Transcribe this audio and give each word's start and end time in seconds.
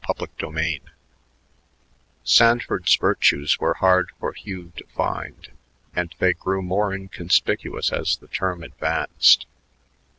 CHAPTER 0.07 0.25
XVIII 0.39 0.81
Sanford's 2.23 2.95
virtues 2.95 3.59
were 3.59 3.75
hard 3.75 4.09
for 4.19 4.31
Hugh 4.33 4.73
to 4.77 4.83
find, 4.87 5.51
and 5.95 6.15
they 6.17 6.33
grew 6.33 6.63
more 6.63 6.91
inconspicuous 6.91 7.91
as 7.93 8.17
the 8.17 8.27
term 8.27 8.63
advanced. 8.63 9.45